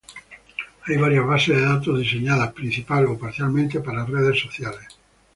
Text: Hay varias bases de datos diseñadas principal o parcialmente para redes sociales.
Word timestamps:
Hay 0.87 0.97
varias 0.97 1.27
bases 1.27 1.55
de 1.57 1.61
datos 1.63 1.99
diseñadas 1.99 2.53
principal 2.53 3.05
o 3.05 3.19
parcialmente 3.19 3.81
para 3.81 4.03
redes 4.17 4.39
sociales. 4.39 4.87